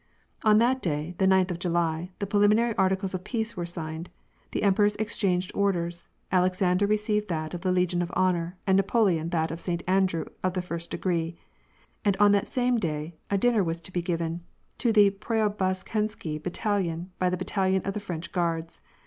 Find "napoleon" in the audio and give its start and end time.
8.77-9.29